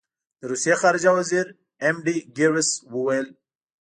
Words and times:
د 0.39 0.41
روسیې 0.51 0.75
خارجه 0.81 1.11
وزیر 1.17 1.45
ایم 1.83 1.95
ډي 2.05 2.15
ګیرس 2.37 2.69
وویل. 2.93 3.27